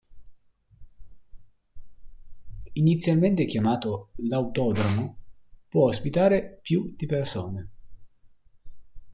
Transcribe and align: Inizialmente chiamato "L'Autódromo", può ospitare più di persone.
Inizialmente 2.73 3.45
chiamato 3.45 4.13
"L'Autódromo", 4.27 5.17
può 5.69 5.89
ospitare 5.89 6.57
più 6.63 6.95
di 6.97 7.05
persone. 7.05 7.69